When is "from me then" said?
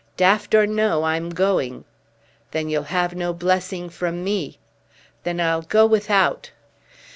3.87-5.39